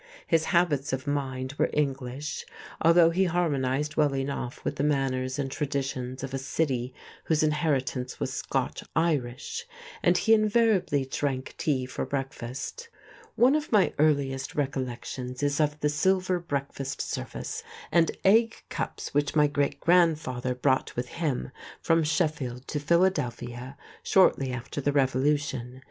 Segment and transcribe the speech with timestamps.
[0.25, 2.43] His habits of mind were English,
[2.81, 6.91] although he harmonized well enough with the manners and traditions of a city
[7.25, 9.67] whose inheritance was Scotch Irish;
[10.01, 12.89] and he invariably drank tea for breakfast.
[13.35, 17.61] One of my earliest recollections is of the silver breakfast service
[17.91, 24.51] and egg cups which my great grandfather brought with him from Sheffield to Philadelphia shortly
[24.51, 25.79] after the Revolution.